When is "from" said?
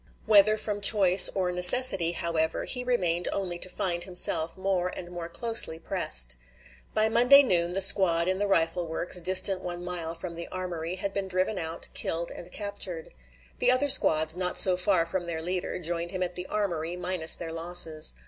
0.57-0.81, 10.15-10.33, 15.05-15.27